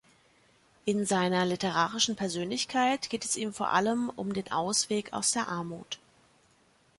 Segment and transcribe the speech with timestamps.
[0.83, 5.99] In seiner literarischen Persönlichkeit geht es ihm vor allem um den Ausweg aus der Armut.